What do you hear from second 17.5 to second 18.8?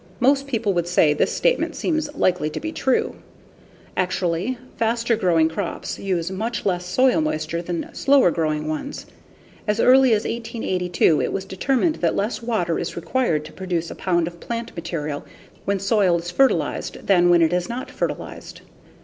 is not fertilized.